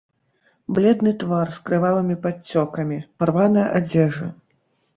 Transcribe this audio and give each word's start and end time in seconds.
Бледны 0.77 1.13
твар 1.23 1.47
з 1.59 1.61
крывавымі 1.67 2.17
падцёкамі, 2.25 2.99
парваная 3.21 3.67
адзежа. 3.77 4.35